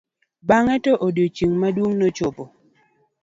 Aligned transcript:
bange 0.47 0.75
to 0.85 0.91
odiochieng' 1.05 1.57
maduong 1.61 1.95
nochopo 1.99 2.43